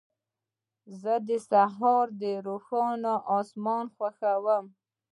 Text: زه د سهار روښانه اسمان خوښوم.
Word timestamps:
زه 1.01 1.13
د 1.27 1.29
سهار 1.49 2.05
روښانه 2.47 3.13
اسمان 3.39 3.85
خوښوم. 3.95 4.65